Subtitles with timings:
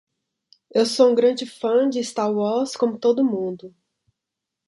[0.73, 3.71] Eu sou um grande fã de Star Wars como todo mundo.